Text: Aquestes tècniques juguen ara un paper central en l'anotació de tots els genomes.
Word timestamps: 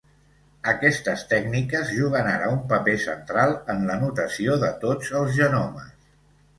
Aquestes 0.69 1.25
tècniques 1.33 1.91
juguen 1.99 2.31
ara 2.33 2.49
un 2.55 2.65
paper 2.73 2.97
central 3.05 3.55
en 3.77 3.87
l'anotació 3.91 4.61
de 4.69 4.75
tots 4.89 5.17
els 5.23 5.41
genomes. 5.41 5.99